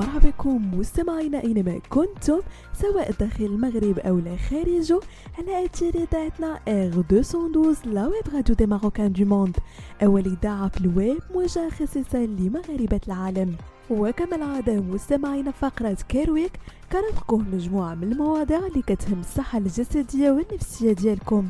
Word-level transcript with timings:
مرحبا 0.00 0.30
بكم 0.30 0.78
مستمعينا 0.78 1.42
أينما 1.44 1.80
كنتم 1.88 2.40
سواء 2.72 3.12
داخل 3.20 3.44
المغرب 3.44 3.98
أو 3.98 4.18
لا 4.18 4.36
خارجه 4.36 5.00
على 5.38 5.64
أثير 5.64 5.94
إذاعتنا 5.94 6.60
R 6.68 6.96
212 6.96 7.90
la 7.90 8.06
web 8.06 8.34
radio 8.34 8.54
des 8.54 8.66
Marocains 8.66 9.12
du 9.12 9.24
monde. 9.24 9.56
أول 10.02 10.26
إذاعة 10.26 10.68
في 10.68 10.80
الويب 10.80 11.18
موجهة 11.34 11.70
خصيصا 11.70 12.18
لمغاربة 12.18 13.00
العالم. 13.06 13.56
وكما 13.90 14.36
العادة 14.36 14.80
مستمعينا 14.80 15.50
فقرة 15.50 15.98
Care 16.08 16.30
Week 16.30 16.52
كنطرقوه 16.92 17.38
مجموعة 17.38 17.94
من 17.94 18.12
المواضيع 18.12 18.66
اللي 18.66 18.82
كتهم 18.82 19.20
الصحة 19.20 19.58
الجسدية 19.58 20.30
والنفسية 20.30 20.92
ديالكم. 20.92 21.48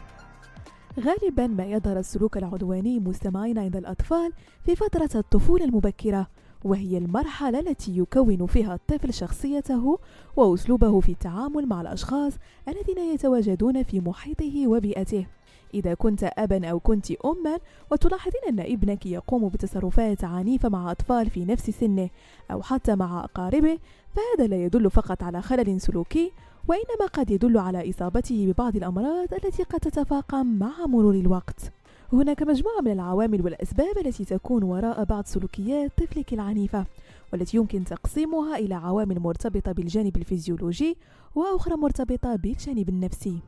غالبا 1.00 1.46
ما 1.46 1.64
يظهر 1.64 1.98
السلوك 1.98 2.36
العدواني 2.36 3.00
مستمعين 3.00 3.58
عند 3.58 3.76
الأطفال 3.76 4.32
في 4.64 4.76
فترة 4.76 5.10
الطفولة 5.14 5.64
المبكرة. 5.64 6.26
وهي 6.64 6.98
المرحلة 6.98 7.58
التي 7.60 7.98
يكون 7.98 8.46
فيها 8.46 8.74
الطفل 8.74 9.14
شخصيته 9.14 9.98
وأسلوبه 10.36 11.00
في 11.00 11.12
التعامل 11.12 11.66
مع 11.66 11.80
الأشخاص 11.80 12.32
الذين 12.68 12.98
يتواجدون 12.98 13.82
في 13.82 14.00
محيطه 14.00 14.66
وبيئته. 14.66 15.26
إذا 15.74 15.94
كنت 15.94 16.30
أبا 16.38 16.66
أو 16.66 16.80
كنت 16.80 17.10
أما 17.10 17.58
وتلاحظين 17.90 18.40
أن 18.48 18.60
ابنك 18.60 19.06
يقوم 19.06 19.48
بتصرفات 19.48 20.24
عنيفة 20.24 20.68
مع 20.68 20.90
أطفال 20.90 21.30
في 21.30 21.44
نفس 21.44 21.70
سنه 21.70 22.10
أو 22.50 22.62
حتى 22.62 22.96
مع 22.96 23.24
أقاربه 23.24 23.78
فهذا 24.14 24.48
لا 24.48 24.64
يدل 24.64 24.90
فقط 24.90 25.22
على 25.22 25.42
خلل 25.42 25.80
سلوكي 25.80 26.32
وإنما 26.68 27.06
قد 27.12 27.30
يدل 27.30 27.58
على 27.58 27.90
إصابته 27.90 28.52
ببعض 28.52 28.76
الأمراض 28.76 29.34
التي 29.34 29.62
قد 29.62 29.80
تتفاقم 29.80 30.46
مع 30.46 30.86
مرور 30.86 31.14
الوقت. 31.14 31.72
هناك 32.12 32.42
مجموعة 32.42 32.80
من 32.80 32.92
العوامل 32.92 33.42
والأسباب 33.42 33.98
التي 34.06 34.24
تكون 34.24 34.62
وراء 34.62 35.04
بعض 35.04 35.24
سلوكيات 35.26 35.90
طفلك 35.98 36.32
العنيفة 36.32 36.86
والتي 37.32 37.56
يمكن 37.56 37.84
تقسيمها 37.84 38.56
إلى 38.58 38.74
عوامل 38.74 39.20
مرتبطة 39.20 39.72
بالجانب 39.72 40.16
الفيزيولوجي 40.16 40.96
وأخرى 41.34 41.76
مرتبطة 41.76 42.36
بالجانب 42.36 42.88
النفسي. 42.88 43.38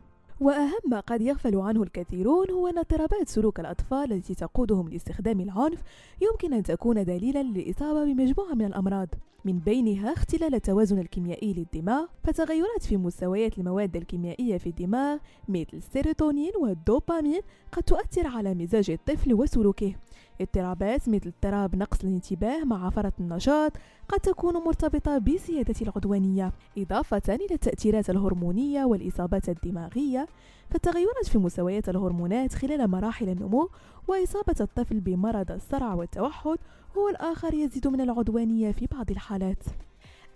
وأهم 0.41 0.81
ما 0.87 1.01
قد 1.01 1.23
يغفل 1.23 1.57
عنه 1.57 1.83
الكثيرون 1.83 2.51
هو 2.51 2.69
أن 2.69 2.79
اضطرابات 2.79 3.29
سلوك 3.29 3.61
الأطفال 3.61 4.13
التي 4.13 4.35
تقودهم 4.35 4.89
لاستخدام 4.89 5.41
العنف 5.41 5.83
يمكن 6.21 6.53
أن 6.53 6.63
تكون 6.63 7.05
دليلا 7.05 7.43
للإصابة 7.43 8.05
بمجموعة 8.05 8.55
من 8.55 8.65
الأمراض. 8.65 9.09
من 9.45 9.59
بينها 9.59 10.13
اختلال 10.13 10.55
التوازن 10.55 10.99
الكيميائي 10.99 11.53
للدماغ 11.53 12.07
فتغيرات 12.25 12.83
في 12.83 12.97
مستويات 12.97 13.59
المواد 13.59 13.97
الكيميائية 13.97 14.59
في 14.59 14.67
الدماغ 14.67 15.19
مثل 15.49 15.69
السيروتونين 15.75 16.53
والدوبامين 16.61 17.41
قد 17.73 17.83
تؤثر 17.83 18.27
على 18.27 18.55
مزاج 18.55 18.91
الطفل 18.91 19.35
وسلوكه. 19.35 19.95
اضطرابات 20.41 21.09
مثل 21.09 21.27
اضطراب 21.27 21.77
نقص 21.77 22.05
الانتباه 22.05 22.65
مع 22.65 22.91
فرط 22.91 23.13
النشاط 23.21 23.73
قد 24.09 24.21
تكون 24.21 24.55
مرتبطة 24.55 25.19
بزيادة 25.19 25.75
العدوانية 25.83 26.53
إضافة 26.79 27.23
إلى 27.29 27.55
التأثيرات 27.55 28.11
الهرمونية 28.11 28.85
والإصابات 28.85 29.49
الدماغية. 29.49 30.27
فالتغيرات 30.71 31.27
في 31.27 31.39
مستويات 31.39 31.89
الهرمونات 31.89 32.55
خلال 32.55 32.91
مراحل 32.91 33.29
النمو 33.29 33.69
وإصابة 34.09 34.55
الطفل 34.61 35.01
بمرض 35.01 35.53
الصرع 35.53 35.95
والتوحد 35.95 36.59
هو 36.97 37.09
الآخر 37.09 37.55
يزيد 37.55 37.87
من 37.89 38.01
العدوانية 38.01 38.73
في 38.73 38.87
بعض 38.87 39.11
الحالات. 39.11 39.65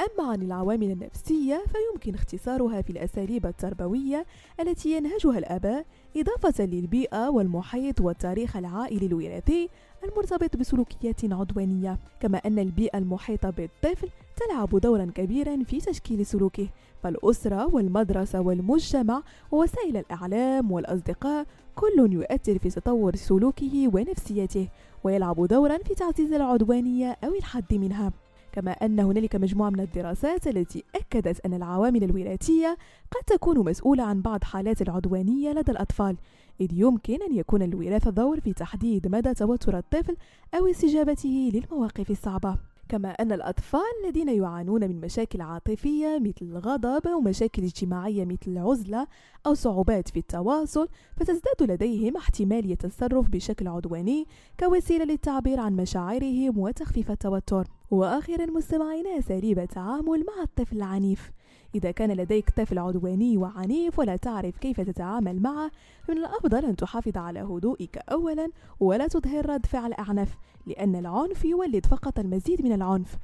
أما 0.01 0.31
عن 0.31 0.43
العوامل 0.43 0.91
النفسية 0.91 1.65
فيمكن 1.73 2.15
اختصارها 2.15 2.83
في 2.83 2.91
الأساليب 2.91 3.47
التربوية 3.47 4.27
التي 4.61 4.97
ينهجها 4.97 5.39
الآباء 5.39 5.87
إضافة 6.17 6.65
للبيئة 6.65 7.29
والمحيط 7.29 8.01
والتاريخ 8.01 8.57
العائلي 8.57 9.07
الوراثي 9.07 9.69
المرتبط 10.05 10.57
بسلوكيات 10.57 11.25
عدوانية. 11.25 11.99
كما 12.21 12.39
أن 12.39 12.59
البيئة 12.59 12.99
المحيطة 12.99 13.51
بالطفل 13.51 14.09
تلعب 14.37 14.81
دورا 14.81 15.13
كبيرا 15.15 15.65
في 15.65 15.81
تشكيل 15.81 16.27
سلوكه 16.27 16.69
فالأسرة 17.03 17.75
والمدرسة 17.75 18.41
والمجتمع 18.41 19.23
ووسائل 19.53 19.97
الإعلام 19.97 20.73
والأصدقاء 20.73 21.47
كل 21.75 22.13
يؤثر 22.13 22.59
في 22.59 22.71
تطور 22.71 23.17
سلوكه 23.17 23.89
ونفسيته 23.95 24.69
ويلعب 25.05 25.47
دورا 25.47 25.79
في 25.79 25.95
تعزيز 25.95 26.33
العدوانية 26.33 27.17
أو 27.25 27.35
الحد 27.35 27.75
منها. 27.75 28.13
كما 28.57 28.71
أن 28.71 29.01
هنالك 29.01 29.37
مجموعة 29.37 29.71
من 29.71 29.81
الدراسات 29.81 30.47
التي 30.47 30.85
أكدت 30.95 31.47
أن 31.47 31.55
العوامل 31.55 32.05
الوراثية 32.05 32.79
قد 33.11 33.23
تكون 33.27 33.59
مسؤولة 33.59 34.03
عن 34.03 34.23
بعض 34.23 34.45
حالات 34.45 34.83
العدوانية 34.83 35.53
لدى 35.53 35.73
الأطفال 35.73 36.17
إذ 36.61 36.69
يمكن 36.73 37.23
أن 37.23 37.35
يكون 37.35 37.63
الوراثة 37.63 38.11
دور 38.11 38.41
في 38.41 38.53
تحديد 38.53 39.09
مدى 39.09 39.35
توتر 39.35 39.79
الطفل 39.79 40.17
أو 40.55 40.67
استجابته 40.67 41.51
للمواقف 41.55 42.11
الصعبة. 42.11 42.57
كما 42.89 43.09
أن 43.09 43.33
الأطفال 43.33 43.81
الذين 44.05 44.29
يعانون 44.29 44.81
من 44.81 45.01
مشاكل 45.01 45.41
عاطفية 45.41 46.19
مثل 46.19 46.47
الغضب 46.47 47.07
أو 47.07 47.21
مشاكل 47.21 47.63
اجتماعية 47.63 48.25
مثل 48.25 48.47
العزلة 48.47 49.07
أو 49.47 49.55
صعوبات 49.55 50.09
في 50.09 50.19
التواصل 50.19 50.89
فتزداد 51.17 51.71
لديهم 51.71 52.17
احتمالية 52.17 52.73
التصرف 52.85 53.29
بشكل 53.29 53.69
عدواني 53.69 54.27
كوسيلة 54.61 55.05
للتعبير 55.05 55.61
عن 55.61 55.77
مشاعرهم 55.77 56.59
وتخفيف 56.59 57.11
التوتر. 57.11 57.76
وأخيرا 57.91 58.47
مستمعين 58.47 59.07
أساليب 59.07 59.59
التعامل 59.59 60.25
مع 60.27 60.43
الطفل 60.43 60.77
العنيف. 60.77 61.31
إذا 61.75 61.91
كان 61.91 62.11
لديك 62.11 62.51
طفل 62.51 62.79
عدواني 62.79 63.37
وعنيف 63.37 63.99
ولا 63.99 64.17
تعرف 64.17 64.59
كيف 64.59 64.81
تتعامل 64.81 65.43
معه 65.43 65.71
من 66.09 66.19
الأفضل 66.19 66.65
أن 66.65 66.77
تحافظ 66.77 67.17
على 67.17 67.41
هدوئك 67.41 67.99
أولا 67.99 68.51
ولا 68.81 69.07
تظهر 69.07 69.51
رد 69.51 69.67
فعل 69.67 69.93
أعنف 69.93 70.37
لأن 70.67 70.97
العنف 70.97 71.45
يولد 71.45 71.87
فقط 71.87 72.19
المزيد 72.19 72.63
من 72.65 72.73
العنف. 72.73 73.17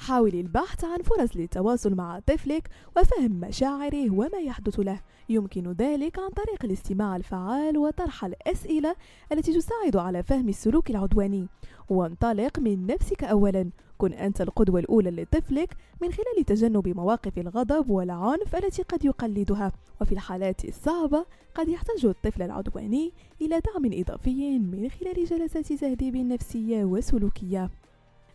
حاول 0.00 0.34
البحث 0.34 0.84
عن 0.84 0.98
فرص 1.02 1.36
للتواصل 1.36 1.94
مع 1.94 2.18
طفلك 2.18 2.68
وفهم 2.96 3.30
مشاعره 3.30 4.10
وما 4.10 4.38
يحدث 4.38 4.80
له. 4.80 5.00
يمكن 5.28 5.72
ذلك 5.72 6.18
عن 6.18 6.28
طريق 6.28 6.64
الاستماع 6.64 7.16
الفعال 7.16 7.78
وطرح 7.78 8.24
الأسئلة 8.24 8.96
التي 9.32 9.52
تساعد 9.52 9.96
على 9.96 10.22
فهم 10.22 10.48
السلوك 10.48 10.90
العدواني. 10.90 11.48
وانطلق 11.88 12.58
من 12.58 12.86
نفسك 12.86 13.24
أولا. 13.24 13.70
كن 13.98 14.12
أنت 14.12 14.40
القدوة 14.40 14.80
الأولى 14.80 15.10
لطفلك 15.10 15.76
من 16.02 16.12
خلال 16.12 16.44
تجنب 16.46 16.88
مواقف 16.88 17.38
الغضب 17.38 17.90
والعنف 17.90 18.56
التي 18.56 18.82
قد 18.82 19.04
يقلدها. 19.04 19.72
وفي 20.00 20.12
الحالات 20.12 20.64
الصعبة 20.64 21.26
قد 21.54 21.68
يحتاج 21.68 22.06
الطفل 22.06 22.42
العدواني 22.42 23.12
إلى 23.40 23.60
دعم 23.60 23.90
إضافي 24.00 24.58
من 24.58 24.88
خلال 24.88 25.24
جلسات 25.24 25.72
تهذيب 25.72 26.16
نفسية 26.16 26.84
وسلوكية. 26.84 27.70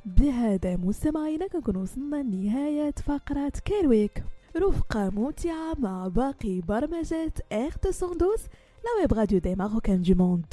بهذا 0.06 0.78
مستمعينا 0.78 1.48
كنكون 1.48 1.76
وصلنا 1.76 2.16
لنهاية 2.16 2.92
فقرة 2.92 3.52
Care 3.66 3.95
Week 3.95 4.24
رفقة 4.58 5.10
ممتعة 5.10 5.74
مع 5.80 6.08
باقي 6.08 6.62
برمجات 6.62 7.40
R 7.52 7.70
212 7.86 8.50
la 8.84 9.02
web 9.02 9.14
radio 9.14 9.40
des 9.40 9.56
Marocains 9.56 10.02
du 10.02 10.16
monde. 10.16 10.46